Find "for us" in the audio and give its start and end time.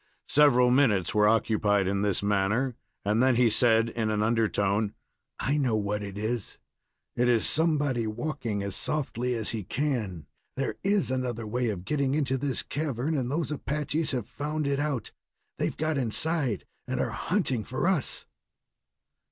17.63-18.25